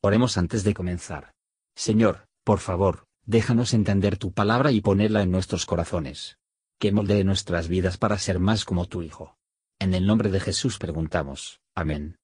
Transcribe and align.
Oremos 0.00 0.38
antes 0.38 0.62
de 0.62 0.74
comenzar. 0.74 1.32
Señor, 1.74 2.28
por 2.44 2.60
favor, 2.60 3.06
déjanos 3.26 3.74
entender 3.74 4.16
tu 4.16 4.32
palabra 4.32 4.70
y 4.70 4.80
ponerla 4.80 5.22
en 5.22 5.32
nuestros 5.32 5.66
corazones. 5.66 6.38
Que 6.78 6.92
moldee 6.92 7.24
nuestras 7.24 7.66
vidas 7.66 7.98
para 7.98 8.16
ser 8.16 8.38
más 8.38 8.64
como 8.64 8.86
tu 8.86 9.02
Hijo. 9.02 9.36
En 9.80 9.94
el 9.94 10.06
nombre 10.06 10.30
de 10.30 10.38
Jesús 10.38 10.78
preguntamos. 10.78 11.60
Amén. 11.74 12.16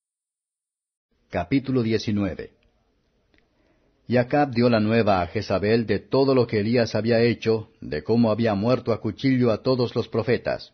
Capítulo 1.30 1.82
19 1.82 2.52
Y 4.06 4.18
Acab 4.18 4.52
dio 4.52 4.70
la 4.70 4.78
nueva 4.78 5.20
a 5.20 5.26
Jezabel 5.26 5.84
de 5.84 5.98
todo 5.98 6.36
lo 6.36 6.46
que 6.46 6.60
Elías 6.60 6.94
había 6.94 7.22
hecho, 7.22 7.72
de 7.80 8.04
cómo 8.04 8.30
había 8.30 8.54
muerto 8.54 8.92
a 8.92 9.00
cuchillo 9.00 9.50
a 9.50 9.64
todos 9.64 9.96
los 9.96 10.06
profetas. 10.06 10.72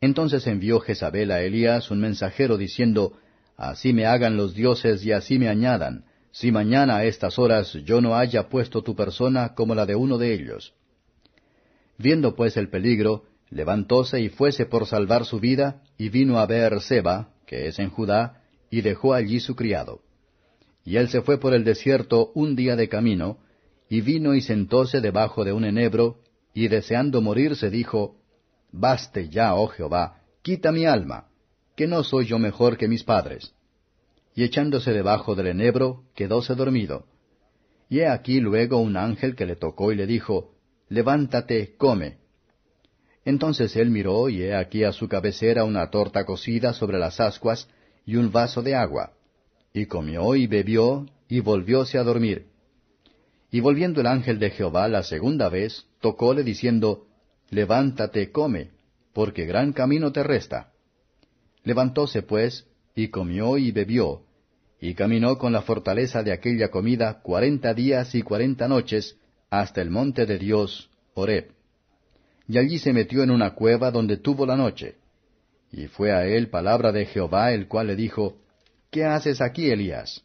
Entonces 0.00 0.46
envió 0.46 0.78
Jezabel 0.78 1.32
a 1.32 1.42
Elías 1.42 1.90
un 1.90 2.00
mensajero 2.00 2.58
diciendo, 2.58 3.18
Así 3.56 3.92
me 3.92 4.06
hagan 4.06 4.36
los 4.36 4.54
dioses 4.54 5.04
y 5.04 5.10
así 5.10 5.40
me 5.40 5.48
añadan, 5.48 6.04
si 6.32 6.50
mañana 6.50 6.96
a 6.96 7.04
estas 7.04 7.38
horas 7.38 7.74
yo 7.84 8.00
no 8.00 8.16
haya 8.16 8.48
puesto 8.48 8.82
tu 8.82 8.96
persona 8.96 9.54
como 9.54 9.74
la 9.74 9.84
de 9.84 9.94
uno 9.94 10.16
de 10.16 10.32
ellos. 10.32 10.74
Viendo 11.98 12.34
pues 12.34 12.56
el 12.56 12.70
peligro, 12.70 13.24
levantóse 13.50 14.18
y 14.20 14.30
fuese 14.30 14.64
por 14.64 14.86
salvar 14.86 15.26
su 15.26 15.38
vida, 15.38 15.82
y 15.98 16.08
vino 16.08 16.38
a 16.38 16.46
ver 16.46 16.80
Seba, 16.80 17.34
que 17.46 17.68
es 17.68 17.78
en 17.78 17.90
Judá, 17.90 18.42
y 18.70 18.80
dejó 18.80 19.12
allí 19.12 19.40
su 19.40 19.54
criado. 19.54 20.00
Y 20.84 20.96
él 20.96 21.10
se 21.10 21.20
fue 21.20 21.38
por 21.38 21.52
el 21.52 21.64
desierto 21.64 22.32
un 22.34 22.56
día 22.56 22.76
de 22.76 22.88
camino, 22.88 23.38
y 23.90 24.00
vino 24.00 24.34
y 24.34 24.40
sentóse 24.40 25.02
debajo 25.02 25.44
de 25.44 25.52
un 25.52 25.66
enebro, 25.66 26.20
y 26.54 26.68
deseando 26.68 27.20
morirse 27.20 27.68
dijo, 27.68 28.16
Baste 28.72 29.28
ya, 29.28 29.54
oh 29.54 29.68
Jehová, 29.68 30.22
quita 30.40 30.72
mi 30.72 30.86
alma, 30.86 31.26
que 31.76 31.86
no 31.86 32.02
soy 32.02 32.24
yo 32.24 32.38
mejor 32.38 32.78
que 32.78 32.88
mis 32.88 33.04
padres 33.04 33.54
y 34.34 34.44
echándose 34.44 34.92
debajo 34.92 35.34
del 35.34 35.48
enebro, 35.48 36.04
quedóse 36.14 36.54
dormido. 36.54 37.06
Y 37.88 38.00
he 38.00 38.08
aquí 38.08 38.40
luego 38.40 38.78
un 38.78 38.96
ángel 38.96 39.36
que 39.36 39.44
le 39.44 39.56
tocó 39.56 39.92
y 39.92 39.96
le 39.96 40.06
dijo, 40.06 40.54
Levántate, 40.88 41.74
come. 41.76 42.18
Entonces 43.24 43.76
él 43.76 43.90
miró, 43.90 44.28
y 44.28 44.42
he 44.42 44.54
aquí 44.54 44.84
a 44.84 44.92
su 44.92 45.08
cabecera 45.08 45.64
una 45.64 45.90
torta 45.90 46.24
cocida 46.24 46.72
sobre 46.72 46.98
las 46.98 47.20
ascuas, 47.20 47.68
y 48.04 48.16
un 48.16 48.32
vaso 48.32 48.62
de 48.62 48.74
agua. 48.74 49.12
Y 49.72 49.86
comió 49.86 50.34
y 50.34 50.46
bebió, 50.46 51.06
y 51.28 51.40
volvióse 51.40 51.98
a 51.98 52.02
dormir. 52.02 52.46
Y 53.50 53.60
volviendo 53.60 54.00
el 54.00 54.06
ángel 54.06 54.38
de 54.38 54.50
Jehová 54.50 54.88
la 54.88 55.02
segunda 55.02 55.48
vez, 55.48 55.86
tocóle 56.00 56.42
diciendo, 56.42 57.06
Levántate, 57.50 58.32
come, 58.32 58.70
porque 59.12 59.44
gran 59.44 59.72
camino 59.72 60.10
te 60.10 60.22
resta. 60.22 60.72
Levantóse 61.62 62.22
pues, 62.22 62.66
y 62.94 63.08
comió 63.08 63.58
y 63.58 63.70
bebió, 63.70 64.22
y 64.80 64.94
caminó 64.94 65.38
con 65.38 65.52
la 65.52 65.62
fortaleza 65.62 66.22
de 66.22 66.32
aquella 66.32 66.70
comida 66.70 67.20
cuarenta 67.22 67.74
días 67.74 68.14
y 68.14 68.22
cuarenta 68.22 68.68
noches 68.68 69.16
hasta 69.50 69.80
el 69.80 69.90
monte 69.90 70.26
de 70.26 70.38
Dios, 70.38 70.90
Horeb. 71.14 71.52
Y 72.48 72.58
allí 72.58 72.78
se 72.78 72.92
metió 72.92 73.22
en 73.22 73.30
una 73.30 73.54
cueva 73.54 73.90
donde 73.90 74.16
tuvo 74.16 74.44
la 74.46 74.56
noche. 74.56 74.96
Y 75.70 75.86
fue 75.86 76.12
a 76.12 76.26
él 76.26 76.48
palabra 76.48 76.92
de 76.92 77.06
Jehová, 77.06 77.52
el 77.52 77.68
cual 77.68 77.86
le 77.86 77.96
dijo, 77.96 78.36
¿Qué 78.90 79.04
haces 79.04 79.40
aquí, 79.40 79.70
Elías? 79.70 80.22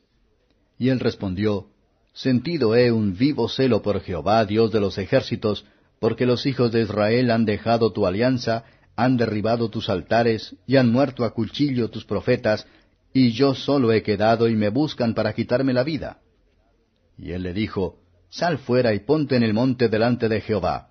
Y 0.78 0.90
él 0.90 1.00
respondió, 1.00 1.68
Sentido 2.14 2.76
he 2.76 2.92
un 2.92 3.16
vivo 3.16 3.48
celo 3.48 3.82
por 3.82 4.02
Jehová, 4.02 4.44
Dios 4.46 4.72
de 4.72 4.80
los 4.80 4.98
ejércitos, 4.98 5.66
porque 6.00 6.26
los 6.26 6.46
hijos 6.46 6.72
de 6.72 6.82
Israel 6.82 7.32
han 7.32 7.46
dejado 7.46 7.94
tu 7.94 8.06
alianza, 8.06 8.66
han 8.98 9.16
derribado 9.16 9.70
tus 9.70 9.90
altares 9.90 10.56
y 10.66 10.76
han 10.76 10.92
muerto 10.92 11.24
a 11.24 11.30
cuchillo 11.30 11.90
tus 11.90 12.04
profetas, 12.04 12.66
y 13.14 13.32
yo 13.32 13.54
solo 13.54 13.94
he 13.94 14.02
quedado 14.02 14.50
y 14.50 14.56
me 14.56 14.70
buscan 14.70 15.14
para 15.14 15.34
quitarme 15.34 15.72
la 15.72 15.84
vida. 15.84 16.20
Y 17.16 17.32
él 17.32 17.44
le 17.44 17.54
dijo, 17.54 18.00
Sal 18.30 18.58
fuera 18.58 18.94
y 18.96 19.00
ponte 19.00 19.36
en 19.36 19.44
el 19.44 19.54
monte 19.54 19.88
delante 19.88 20.28
de 20.28 20.42
Jehová. 20.42 20.90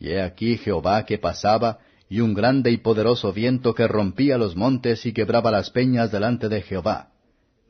Y 0.00 0.08
he 0.08 0.20
aquí 0.20 0.58
Jehová 0.58 1.06
que 1.06 1.18
pasaba, 1.18 1.78
y 2.08 2.20
un 2.20 2.34
grande 2.34 2.72
y 2.72 2.78
poderoso 2.78 3.32
viento 3.32 3.74
que 3.74 3.86
rompía 3.86 4.36
los 4.36 4.56
montes 4.56 5.06
y 5.06 5.12
quebraba 5.12 5.52
las 5.52 5.70
peñas 5.70 6.10
delante 6.10 6.48
de 6.48 6.62
Jehová. 6.62 7.12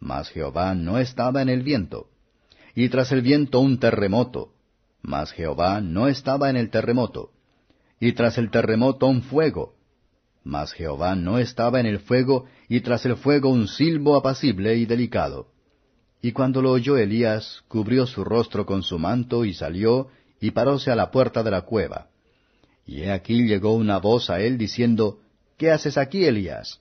Mas 0.00 0.30
Jehová 0.30 0.74
no 0.74 0.98
estaba 0.98 1.42
en 1.42 1.50
el 1.50 1.62
viento. 1.62 2.08
Y 2.74 2.88
tras 2.88 3.12
el 3.12 3.20
viento 3.20 3.60
un 3.60 3.78
terremoto. 3.78 4.54
Mas 5.02 5.32
Jehová 5.32 5.82
no 5.82 6.08
estaba 6.08 6.48
en 6.48 6.56
el 6.56 6.70
terremoto 6.70 7.32
y 8.00 8.12
tras 8.14 8.38
el 8.38 8.50
terremoto 8.50 9.06
un 9.06 9.22
fuego. 9.22 9.74
Mas 10.42 10.72
Jehová 10.72 11.14
no 11.14 11.38
estaba 11.38 11.80
en 11.80 11.86
el 11.86 12.00
fuego, 12.00 12.46
y 12.68 12.80
tras 12.80 13.04
el 13.04 13.16
fuego 13.16 13.50
un 13.50 13.68
silbo 13.68 14.16
apacible 14.16 14.74
y 14.76 14.86
delicado. 14.86 15.48
Y 16.22 16.32
cuando 16.32 16.62
lo 16.62 16.72
oyó 16.72 16.96
Elías, 16.96 17.62
cubrió 17.68 18.06
su 18.06 18.24
rostro 18.24 18.64
con 18.64 18.82
su 18.82 18.98
manto, 18.98 19.44
y 19.44 19.52
salió, 19.52 20.08
y 20.40 20.50
paróse 20.52 20.90
a 20.90 20.96
la 20.96 21.10
puerta 21.10 21.42
de 21.42 21.50
la 21.50 21.62
cueva. 21.62 22.08
Y 22.86 23.02
he 23.02 23.12
aquí 23.12 23.46
llegó 23.46 23.74
una 23.74 23.98
voz 23.98 24.30
a 24.30 24.40
él 24.40 24.56
diciendo, 24.56 25.20
¿Qué 25.58 25.70
haces 25.70 25.98
aquí, 25.98 26.24
Elías? 26.24 26.80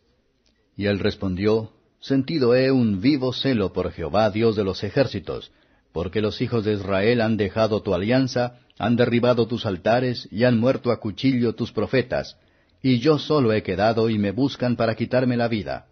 Y 0.77 0.85
él 0.85 0.99
respondió, 0.99 1.73
Sentido 1.99 2.55
he 2.55 2.71
un 2.71 3.01
vivo 3.01 3.33
celo 3.33 3.73
por 3.73 3.91
Jehová 3.91 4.29
Dios 4.29 4.55
de 4.55 4.63
los 4.63 4.85
ejércitos, 4.85 5.51
porque 5.91 6.21
los 6.21 6.39
hijos 6.41 6.63
de 6.63 6.73
Israel 6.73 7.19
han 7.19 7.35
dejado 7.35 7.81
tu 7.81 7.93
alianza, 7.93 8.59
han 8.79 8.95
derribado 8.95 9.45
tus 9.45 9.65
altares 9.65 10.27
y 10.31 10.45
han 10.45 10.57
muerto 10.57 10.91
a 10.91 11.01
cuchillo 11.01 11.53
tus 11.53 11.73
profetas, 11.73 12.37
y 12.81 12.99
yo 12.99 13.19
solo 13.19 13.51
he 13.51 13.61
quedado 13.61 14.09
y 14.09 14.17
me 14.17 14.31
buscan 14.31 14.77
para 14.77 14.95
quitarme 14.95 15.35
la 15.35 15.49
vida. 15.49 15.87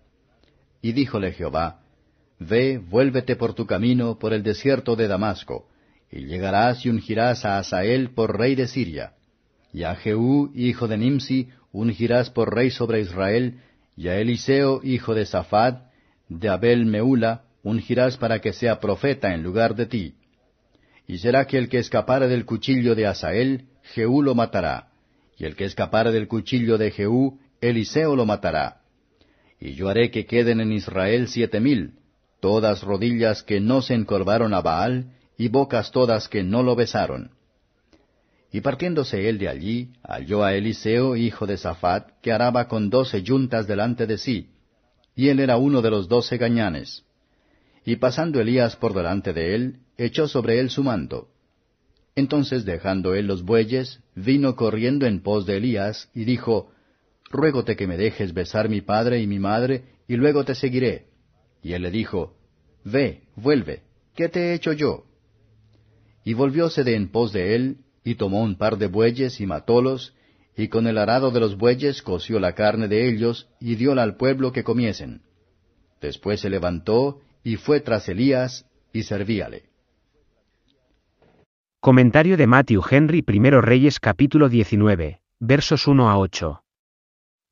Y 0.81 0.93
díjole 0.93 1.33
Jehová, 1.33 1.81
Ve, 2.39 2.77
vuélvete 2.77 3.35
por 3.35 3.53
tu 3.53 3.65
camino 3.65 4.17
por 4.17 4.31
el 4.33 4.41
desierto 4.41 4.95
de 4.95 5.09
Damasco, 5.09 5.67
y 6.09 6.25
llegarás 6.25 6.85
y 6.85 6.89
ungirás 6.89 7.43
a 7.43 7.57
Asael 7.57 8.11
por 8.11 8.37
rey 8.37 8.55
de 8.55 8.67
Siria, 8.67 9.13
y 9.73 9.83
a 9.83 9.95
Jehú, 9.95 10.51
hijo 10.55 10.87
de 10.87 10.97
Nimsi, 10.97 11.49
ungirás 11.73 12.29
por 12.29 12.55
rey 12.55 12.71
sobre 12.71 13.01
Israel, 13.01 13.59
y 13.97 14.07
a 14.07 14.17
Eliseo, 14.17 14.79
hijo 14.81 15.13
de 15.13 15.25
Safat, 15.25 15.81
de 16.29 16.47
Abel 16.47 16.85
Meula, 16.85 17.43
ungirás 17.63 18.15
para 18.15 18.39
que 18.39 18.53
sea 18.53 18.79
profeta 18.79 19.33
en 19.33 19.43
lugar 19.43 19.75
de 19.75 19.87
ti. 19.87 20.15
Y 21.07 21.19
será 21.19 21.45
que 21.45 21.57
el 21.57 21.69
que 21.69 21.79
escapare 21.79 22.27
del 22.27 22.45
cuchillo 22.45 22.93
de 22.93 23.07
Asael, 23.07 23.69
Jehú 23.93 24.21
lo 24.21 24.35
matará, 24.35 24.89
y 25.37 25.45
el 25.45 25.55
que 25.55 25.63
escapare 25.63 26.11
del 26.11 26.27
cuchillo 26.27 26.77
de 26.77 26.91
Jehú, 26.91 27.39
Eliseo 27.61 28.15
lo 28.15 28.25
matará. 28.25 28.81
Y 29.59 29.73
yo 29.73 29.87
haré 29.87 30.11
que 30.11 30.25
queden 30.25 30.59
en 30.59 30.73
Israel 30.73 31.29
siete 31.29 31.61
mil, 31.61 31.93
todas 32.41 32.83
rodillas 32.83 33.41
que 33.41 33.61
no 33.61 33.81
se 33.81 33.93
encorvaron 33.93 34.53
a 34.53 34.61
Baal, 34.61 35.13
y 35.37 35.47
bocas 35.47 35.91
todas 35.91 36.27
que 36.27 36.43
no 36.43 36.61
lo 36.61 36.75
besaron. 36.75 37.31
Y 38.51 38.61
partiéndose 38.61 39.29
él 39.29 39.37
de 39.37 39.47
allí, 39.47 39.93
halló 40.03 40.43
a 40.43 40.55
Eliseo, 40.55 41.15
hijo 41.15 41.47
de 41.47 41.57
Safat, 41.57 42.19
que 42.21 42.33
araba 42.33 42.67
con 42.67 42.89
doce 42.89 43.21
yuntas 43.23 43.65
delante 43.65 44.07
de 44.07 44.17
sí, 44.17 44.49
y 45.15 45.29
él 45.29 45.39
era 45.39 45.57
uno 45.57 45.81
de 45.81 45.89
los 45.89 46.07
doce 46.09 46.37
gañanes. 46.37 47.06
Y 47.87 47.95
pasando 47.95 48.41
Elías 48.41 48.75
por 48.75 48.93
delante 48.93 49.31
de 49.31 49.55
él, 49.55 49.77
echó 49.97 50.27
sobre 50.27 50.59
él 50.59 50.69
su 50.69 50.83
manto. 50.83 51.29
Entonces 52.17 52.65
dejando 52.65 53.15
él 53.15 53.27
los 53.27 53.43
bueyes, 53.43 54.01
vino 54.13 54.57
corriendo 54.57 55.05
en 55.05 55.23
pos 55.23 55.45
de 55.45 55.55
Elías, 55.55 56.09
y 56.13 56.25
dijo, 56.25 56.69
Ruégote 57.29 57.77
que 57.77 57.87
me 57.87 57.95
dejes 57.95 58.33
besar 58.33 58.67
mi 58.67 58.81
padre 58.81 59.21
y 59.21 59.27
mi 59.27 59.39
madre, 59.39 59.85
y 60.05 60.17
luego 60.17 60.43
te 60.43 60.53
seguiré. 60.53 61.05
Y 61.63 61.71
él 61.71 61.83
le 61.83 61.91
dijo, 61.91 62.35
Ve, 62.83 63.21
vuelve, 63.37 63.83
¿qué 64.15 64.27
te 64.27 64.49
he 64.49 64.53
hecho 64.53 64.73
yo? 64.73 65.05
Y 66.25 66.33
volvióse 66.33 66.83
de 66.83 66.93
en 66.93 67.09
pos 67.09 67.31
de 67.31 67.55
él, 67.55 67.77
y 68.03 68.15
tomó 68.15 68.43
un 68.43 68.57
par 68.57 68.77
de 68.77 68.87
bueyes 68.87 69.39
y 69.39 69.45
matólos, 69.45 70.13
y 70.57 70.67
con 70.67 70.87
el 70.87 70.97
arado 70.97 71.31
de 71.31 71.39
los 71.39 71.57
bueyes 71.57 72.01
coció 72.01 72.41
la 72.41 72.51
carne 72.51 72.89
de 72.89 73.07
ellos, 73.07 73.47
y 73.61 73.75
dióla 73.75 74.03
al 74.03 74.17
pueblo 74.17 74.51
que 74.51 74.65
comiesen. 74.65 75.21
Después 76.01 76.41
se 76.41 76.49
levantó, 76.49 77.21
y 77.43 77.57
fue 77.57 77.81
tras 77.81 78.09
Elías, 78.09 78.65
y 78.93 79.03
servíale. 79.03 79.69
Comentario 81.79 82.37
de 82.37 82.47
Matthew 82.47 82.81
Henry 82.89 83.23
I 83.27 83.49
Reyes 83.49 83.99
capítulo 83.99 84.49
19, 84.49 85.21
versos 85.39 85.87
1 85.87 86.09
a 86.09 86.17
8. 86.17 86.63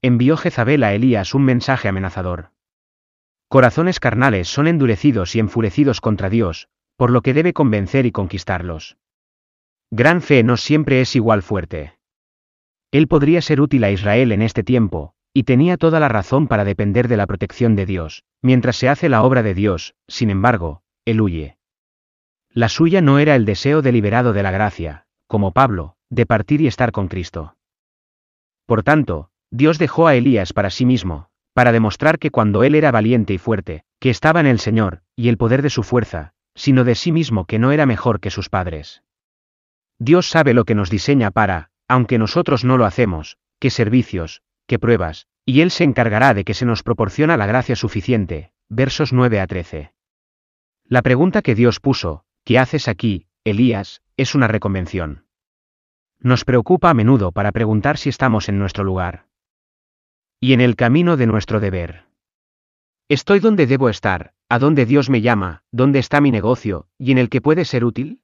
Envió 0.01 0.37
Jezabel 0.37 0.83
a 0.83 0.93
Elías 0.93 1.33
un 1.33 1.45
mensaje 1.45 1.87
amenazador. 1.87 2.51
Corazones 3.47 3.99
carnales 3.99 4.47
son 4.47 4.67
endurecidos 4.67 5.35
y 5.35 5.39
enfurecidos 5.39 6.01
contra 6.01 6.29
Dios, 6.29 6.67
por 6.97 7.09
lo 7.09 7.21
que 7.21 7.33
debe 7.33 7.53
convencer 7.53 8.05
y 8.05 8.11
conquistarlos. 8.11 8.97
Gran 9.91 10.21
fe 10.21 10.43
no 10.43 10.57
siempre 10.57 11.01
es 11.01 11.15
igual 11.15 11.41
fuerte. 11.41 11.93
Él 12.91 13.07
podría 13.07 13.41
ser 13.41 13.61
útil 13.61 13.83
a 13.83 13.91
Israel 13.91 14.31
en 14.31 14.41
este 14.41 14.63
tiempo, 14.63 15.14
y 15.37 15.43
tenía 15.43 15.75
toda 15.75 15.99
la 15.99 16.07
razón 16.07 16.47
para 16.47 16.63
depender 16.63 17.09
de 17.09 17.17
la 17.17 17.27
protección 17.27 17.75
de 17.75 17.85
Dios, 17.85 18.23
mientras 18.41 18.77
se 18.77 18.87
hace 18.87 19.09
la 19.09 19.21
obra 19.21 19.43
de 19.43 19.53
Dios, 19.53 19.93
sin 20.07 20.29
embargo, 20.29 20.81
él 21.03 21.19
huye. 21.19 21.57
La 22.49 22.69
suya 22.69 23.01
no 23.01 23.19
era 23.19 23.35
el 23.35 23.43
deseo 23.43 23.81
deliberado 23.81 24.31
de 24.31 24.43
la 24.43 24.51
gracia, 24.51 25.07
como 25.27 25.51
Pablo, 25.51 25.97
de 26.09 26.25
partir 26.25 26.61
y 26.61 26.67
estar 26.67 26.93
con 26.93 27.09
Cristo. 27.09 27.57
Por 28.65 28.83
tanto, 28.83 29.29
Dios 29.51 29.77
dejó 29.77 30.07
a 30.07 30.15
Elías 30.15 30.53
para 30.53 30.69
sí 30.69 30.85
mismo, 30.85 31.27
para 31.53 31.73
demostrar 31.73 32.17
que 32.17 32.31
cuando 32.31 32.63
él 32.63 32.73
era 32.73 32.91
valiente 32.91 33.33
y 33.33 33.37
fuerte, 33.37 33.83
que 33.99 34.11
estaba 34.11 34.39
en 34.39 34.47
el 34.47 34.59
Señor, 34.59 35.01
y 35.17 35.27
el 35.27 35.35
poder 35.35 35.61
de 35.61 35.69
su 35.69 35.83
fuerza, 35.83 36.31
sino 36.55 36.85
de 36.85 36.95
sí 36.95 37.11
mismo 37.11 37.43
que 37.43 37.59
no 37.59 37.73
era 37.73 37.85
mejor 37.85 38.21
que 38.21 38.31
sus 38.31 38.47
padres. 38.47 39.03
Dios 39.99 40.29
sabe 40.29 40.53
lo 40.53 40.63
que 40.63 40.75
nos 40.75 40.89
diseña 40.89 41.29
para, 41.29 41.71
aunque 41.89 42.17
nosotros 42.17 42.63
no 42.63 42.77
lo 42.77 42.85
hacemos, 42.85 43.37
qué 43.59 43.69
servicios, 43.69 44.41
qué 44.67 44.79
pruebas, 44.79 45.27
y 45.45 45.61
Él 45.61 45.71
se 45.71 45.83
encargará 45.83 46.33
de 46.33 46.43
que 46.43 46.53
se 46.53 46.65
nos 46.65 46.83
proporciona 46.83 47.37
la 47.37 47.45
gracia 47.45 47.75
suficiente. 47.75 48.51
Versos 48.67 49.13
9 49.13 49.39
a 49.39 49.47
13. 49.47 49.93
La 50.85 51.01
pregunta 51.01 51.41
que 51.41 51.55
Dios 51.55 51.79
puso, 51.79 52.25
¿qué 52.43 52.57
haces 52.57 52.87
aquí, 52.87 53.27
Elías?, 53.43 54.01
es 54.17 54.33
una 54.33 54.47
reconvención. 54.47 55.25
Nos 56.19 56.45
preocupa 56.45 56.89
a 56.89 56.93
menudo 56.93 57.31
para 57.31 57.51
preguntar 57.51 57.97
si 57.97 58.09
estamos 58.09 58.49
en 58.49 58.57
nuestro 58.57 58.83
lugar. 58.83 59.27
Y 60.39 60.53
en 60.53 60.61
el 60.61 60.75
camino 60.75 61.17
de 61.17 61.27
nuestro 61.27 61.59
deber. 61.59 62.05
¿Estoy 63.07 63.39
donde 63.39 63.67
debo 63.67 63.89
estar, 63.89 64.33
a 64.49 64.57
donde 64.57 64.87
Dios 64.87 65.09
me 65.09 65.21
llama, 65.21 65.63
donde 65.71 65.99
está 65.99 66.21
mi 66.21 66.31
negocio, 66.31 66.87
y 66.97 67.11
en 67.11 67.19
el 67.19 67.29
que 67.29 67.41
puede 67.41 67.65
ser 67.65 67.85
útil? 67.85 68.21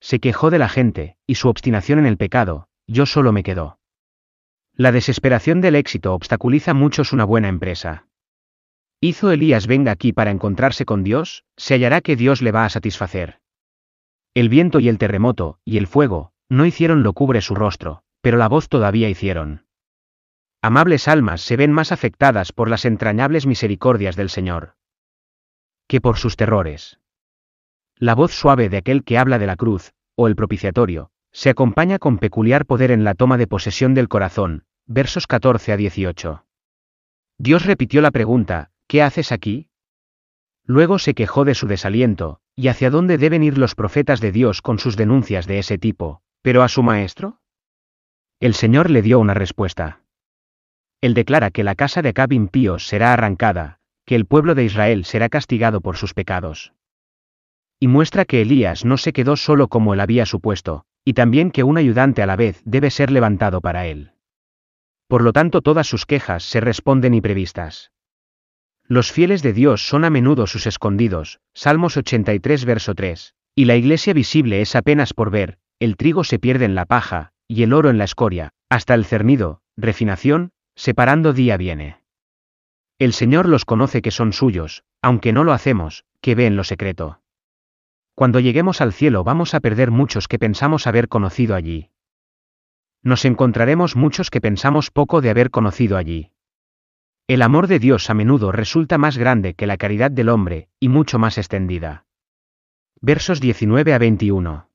Se 0.00 0.18
quejó 0.18 0.50
de 0.50 0.58
la 0.58 0.68
gente, 0.68 1.16
y 1.26 1.36
su 1.36 1.48
obstinación 1.48 2.00
en 2.00 2.06
el 2.06 2.16
pecado, 2.16 2.68
yo 2.86 3.06
solo 3.06 3.32
me 3.32 3.44
quedó. 3.44 3.75
La 4.76 4.92
desesperación 4.92 5.60
del 5.60 5.74
éxito 5.74 6.14
obstaculiza 6.14 6.74
muchos 6.74 7.12
una 7.12 7.24
buena 7.24 7.48
empresa. 7.48 8.06
¿Hizo 9.00 9.30
Elías 9.30 9.66
venga 9.66 9.92
aquí 9.92 10.12
para 10.12 10.30
encontrarse 10.30 10.84
con 10.84 11.02
Dios? 11.02 11.44
Se 11.56 11.74
hallará 11.74 12.00
que 12.00 12.16
Dios 12.16 12.42
le 12.42 12.52
va 12.52 12.64
a 12.64 12.70
satisfacer. 12.70 13.40
El 14.34 14.48
viento 14.48 14.80
y 14.80 14.88
el 14.88 14.98
terremoto, 14.98 15.58
y 15.64 15.78
el 15.78 15.86
fuego, 15.86 16.32
no 16.48 16.66
hicieron 16.66 17.02
lo 17.02 17.12
cubre 17.12 17.40
su 17.40 17.54
rostro, 17.54 18.02
pero 18.20 18.36
la 18.36 18.48
voz 18.48 18.68
todavía 18.68 19.08
hicieron. 19.08 19.66
Amables 20.62 21.08
almas 21.08 21.40
se 21.40 21.56
ven 21.56 21.72
más 21.72 21.92
afectadas 21.92 22.52
por 22.52 22.68
las 22.68 22.84
entrañables 22.84 23.46
misericordias 23.46 24.16
del 24.16 24.30
Señor 24.30 24.76
que 25.86 26.00
por 26.00 26.16
sus 26.16 26.36
terrores. 26.36 26.98
La 27.96 28.14
voz 28.14 28.32
suave 28.32 28.68
de 28.68 28.78
aquel 28.78 29.04
que 29.04 29.18
habla 29.18 29.38
de 29.38 29.46
la 29.46 29.56
cruz, 29.56 29.92
o 30.16 30.26
el 30.26 30.36
propiciatorio, 30.36 31.10
se 31.36 31.50
acompaña 31.50 31.98
con 31.98 32.16
peculiar 32.16 32.64
poder 32.64 32.90
en 32.90 33.04
la 33.04 33.12
toma 33.12 33.36
de 33.36 33.46
posesión 33.46 33.92
del 33.92 34.08
corazón, 34.08 34.64
versos 34.86 35.26
14 35.26 35.70
a 35.70 35.76
18. 35.76 36.46
Dios 37.36 37.66
repitió 37.66 38.00
la 38.00 38.10
pregunta, 38.10 38.70
¿qué 38.86 39.02
haces 39.02 39.32
aquí? 39.32 39.68
Luego 40.64 40.98
se 40.98 41.12
quejó 41.12 41.44
de 41.44 41.54
su 41.54 41.66
desaliento, 41.66 42.40
y 42.54 42.68
hacia 42.68 42.88
dónde 42.88 43.18
deben 43.18 43.42
ir 43.42 43.58
los 43.58 43.74
profetas 43.74 44.22
de 44.22 44.32
Dios 44.32 44.62
con 44.62 44.78
sus 44.78 44.96
denuncias 44.96 45.46
de 45.46 45.58
ese 45.58 45.76
tipo, 45.76 46.22
pero 46.40 46.62
a 46.62 46.68
su 46.68 46.82
maestro? 46.82 47.38
El 48.40 48.54
Señor 48.54 48.88
le 48.88 49.02
dio 49.02 49.18
una 49.18 49.34
respuesta. 49.34 50.00
Él 51.02 51.12
declara 51.12 51.50
que 51.50 51.64
la 51.64 51.74
casa 51.74 52.00
de 52.00 52.08
Acab 52.08 52.32
impíos 52.32 52.88
será 52.88 53.12
arrancada, 53.12 53.78
que 54.06 54.14
el 54.14 54.24
pueblo 54.24 54.54
de 54.54 54.64
Israel 54.64 55.04
será 55.04 55.28
castigado 55.28 55.82
por 55.82 55.98
sus 55.98 56.14
pecados. 56.14 56.72
Y 57.78 57.88
muestra 57.88 58.24
que 58.24 58.40
Elías 58.40 58.86
no 58.86 58.96
se 58.96 59.12
quedó 59.12 59.36
solo 59.36 59.68
como 59.68 59.92
él 59.92 60.00
había 60.00 60.24
supuesto, 60.24 60.86
y 61.06 61.14
también 61.14 61.52
que 61.52 61.62
un 61.62 61.78
ayudante 61.78 62.20
a 62.20 62.26
la 62.26 62.34
vez 62.34 62.60
debe 62.64 62.90
ser 62.90 63.12
levantado 63.12 63.60
para 63.60 63.86
él. 63.86 64.10
Por 65.06 65.22
lo 65.22 65.32
tanto 65.32 65.62
todas 65.62 65.86
sus 65.86 66.04
quejas 66.04 66.42
se 66.42 66.60
responden 66.60 67.14
y 67.14 67.20
previstas. 67.20 67.92
Los 68.88 69.12
fieles 69.12 69.40
de 69.40 69.52
Dios 69.52 69.86
son 69.86 70.04
a 70.04 70.10
menudo 70.10 70.48
sus 70.48 70.66
escondidos, 70.66 71.38
Salmos 71.54 71.96
83 71.96 72.64
verso 72.64 72.96
3, 72.96 73.34
y 73.54 73.66
la 73.66 73.76
iglesia 73.76 74.14
visible 74.14 74.60
es 74.60 74.74
apenas 74.74 75.14
por 75.14 75.30
ver, 75.30 75.58
el 75.78 75.96
trigo 75.96 76.24
se 76.24 76.40
pierde 76.40 76.64
en 76.64 76.74
la 76.74 76.86
paja, 76.86 77.30
y 77.46 77.62
el 77.62 77.72
oro 77.72 77.88
en 77.88 77.98
la 77.98 78.04
escoria, 78.04 78.50
hasta 78.68 78.94
el 78.94 79.04
cernido, 79.04 79.60
refinación, 79.76 80.50
separando 80.74 81.32
día 81.32 81.56
viene. 81.56 81.98
El 82.98 83.12
Señor 83.12 83.48
los 83.48 83.64
conoce 83.64 84.02
que 84.02 84.10
son 84.10 84.32
suyos, 84.32 84.82
aunque 85.02 85.32
no 85.32 85.44
lo 85.44 85.52
hacemos, 85.52 86.04
que 86.20 86.34
ve 86.34 86.46
en 86.46 86.56
lo 86.56 86.64
secreto. 86.64 87.20
Cuando 88.16 88.40
lleguemos 88.40 88.80
al 88.80 88.94
cielo 88.94 89.24
vamos 89.24 89.52
a 89.52 89.60
perder 89.60 89.90
muchos 89.90 90.26
que 90.26 90.38
pensamos 90.38 90.86
haber 90.86 91.06
conocido 91.06 91.54
allí. 91.54 91.90
Nos 93.02 93.26
encontraremos 93.26 93.94
muchos 93.94 94.30
que 94.30 94.40
pensamos 94.40 94.90
poco 94.90 95.20
de 95.20 95.28
haber 95.28 95.50
conocido 95.50 95.98
allí. 95.98 96.32
El 97.28 97.42
amor 97.42 97.66
de 97.66 97.78
Dios 97.78 98.08
a 98.08 98.14
menudo 98.14 98.52
resulta 98.52 98.96
más 98.96 99.18
grande 99.18 99.52
que 99.52 99.66
la 99.66 99.76
caridad 99.76 100.10
del 100.10 100.30
hombre, 100.30 100.70
y 100.80 100.88
mucho 100.88 101.18
más 101.18 101.36
extendida. 101.36 102.06
Versos 103.02 103.38
19 103.38 103.92
a 103.92 103.98
21. 103.98 104.70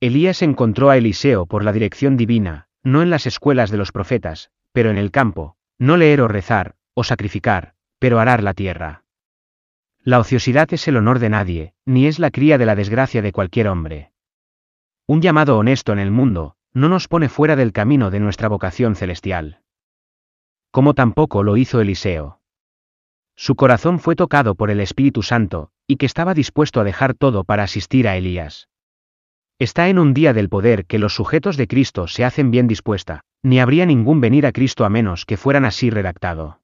Elías 0.00 0.42
encontró 0.42 0.90
a 0.90 0.96
Eliseo 0.96 1.46
por 1.46 1.62
la 1.62 1.72
dirección 1.72 2.16
divina, 2.16 2.66
no 2.82 3.00
en 3.00 3.10
las 3.10 3.26
escuelas 3.26 3.70
de 3.70 3.76
los 3.76 3.92
profetas, 3.92 4.50
pero 4.72 4.90
en 4.90 4.98
el 4.98 5.12
campo, 5.12 5.54
no 5.78 5.96
leer 5.96 6.20
o 6.20 6.26
rezar, 6.26 6.74
o 6.94 7.04
sacrificar, 7.04 7.74
pero 8.00 8.18
arar 8.18 8.42
la 8.42 8.54
tierra. 8.54 9.04
La 10.02 10.18
ociosidad 10.18 10.72
es 10.72 10.88
el 10.88 10.96
honor 10.96 11.18
de 11.18 11.28
nadie, 11.28 11.74
ni 11.84 12.06
es 12.06 12.18
la 12.18 12.30
cría 12.30 12.56
de 12.56 12.64
la 12.64 12.74
desgracia 12.74 13.20
de 13.20 13.32
cualquier 13.32 13.68
hombre. 13.68 14.12
Un 15.06 15.20
llamado 15.20 15.58
honesto 15.58 15.92
en 15.92 15.98
el 15.98 16.10
mundo, 16.10 16.56
no 16.72 16.88
nos 16.88 17.06
pone 17.06 17.28
fuera 17.28 17.54
del 17.54 17.72
camino 17.72 18.10
de 18.10 18.20
nuestra 18.20 18.48
vocación 18.48 18.96
celestial. 18.96 19.60
Como 20.70 20.94
tampoco 20.94 21.42
lo 21.42 21.58
hizo 21.58 21.80
Eliseo. 21.80 22.40
Su 23.36 23.56
corazón 23.56 23.98
fue 23.98 24.16
tocado 24.16 24.54
por 24.54 24.70
el 24.70 24.80
Espíritu 24.80 25.22
Santo, 25.22 25.70
y 25.86 25.96
que 25.96 26.06
estaba 26.06 26.32
dispuesto 26.32 26.80
a 26.80 26.84
dejar 26.84 27.14
todo 27.14 27.44
para 27.44 27.64
asistir 27.64 28.08
a 28.08 28.16
Elías. 28.16 28.68
Está 29.58 29.88
en 29.88 29.98
un 29.98 30.14
día 30.14 30.32
del 30.32 30.48
poder 30.48 30.86
que 30.86 30.98
los 30.98 31.14
sujetos 31.14 31.58
de 31.58 31.66
Cristo 31.66 32.06
se 32.06 32.24
hacen 32.24 32.50
bien 32.50 32.66
dispuesta, 32.66 33.24
ni 33.42 33.60
habría 33.60 33.84
ningún 33.84 34.20
venir 34.20 34.46
a 34.46 34.52
Cristo 34.52 34.86
a 34.86 34.88
menos 34.88 35.26
que 35.26 35.36
fueran 35.36 35.66
así 35.66 35.90
redactado. 35.90 36.59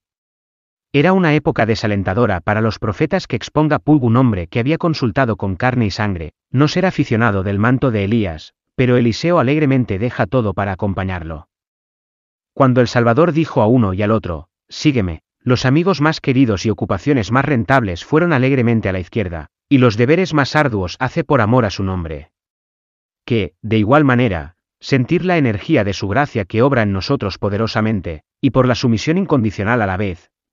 Era 0.92 1.12
una 1.12 1.34
época 1.34 1.66
desalentadora 1.66 2.40
para 2.40 2.60
los 2.60 2.78
profetas 2.78 3.26
que 3.26 3.36
exponga 3.36 3.78
Pulg 3.78 4.04
un 4.04 4.16
hombre 4.16 4.46
que 4.46 4.60
había 4.60 4.78
consultado 4.78 5.36
con 5.36 5.56
carne 5.56 5.86
y 5.86 5.90
sangre, 5.90 6.32
no 6.50 6.68
ser 6.68 6.86
aficionado 6.86 7.42
del 7.42 7.58
manto 7.58 7.90
de 7.90 8.04
Elías, 8.04 8.54
pero 8.76 8.96
Eliseo 8.96 9.38
alegremente 9.38 9.98
deja 9.98 10.26
todo 10.26 10.54
para 10.54 10.72
acompañarlo. 10.72 11.48
Cuando 12.52 12.80
el 12.80 12.88
Salvador 12.88 13.32
dijo 13.32 13.60
a 13.60 13.66
uno 13.66 13.92
y 13.92 14.02
al 14.02 14.10
otro, 14.10 14.48
Sígueme, 14.68 15.20
los 15.40 15.64
amigos 15.64 16.00
más 16.00 16.20
queridos 16.20 16.66
y 16.66 16.70
ocupaciones 16.70 17.30
más 17.30 17.44
rentables 17.44 18.04
fueron 18.04 18.32
alegremente 18.32 18.88
a 18.88 18.92
la 18.92 19.00
izquierda, 19.00 19.48
y 19.68 19.78
los 19.78 19.96
deberes 19.96 20.34
más 20.34 20.56
arduos 20.56 20.96
hace 20.98 21.24
por 21.24 21.40
amor 21.40 21.64
a 21.64 21.70
su 21.70 21.82
nombre. 21.82 22.30
Que, 23.24 23.54
de 23.62 23.78
igual 23.78 24.04
manera, 24.04 24.56
sentir 24.80 25.24
la 25.24 25.36
energía 25.36 25.84
de 25.84 25.92
su 25.92 26.08
gracia 26.08 26.44
que 26.44 26.62
obra 26.62 26.82
en 26.82 26.92
nosotros 26.92 27.38
poderosamente, 27.38 28.22
y 28.40 28.50
por 28.50 28.66
la 28.66 28.74
sumisión 28.74 29.18
incondicional 29.18 29.82
a 29.82 29.86
la 29.86 29.96
vez, 29.96 30.30